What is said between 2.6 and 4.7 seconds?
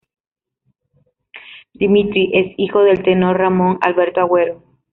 del tenor Ramón Alberto Agüero.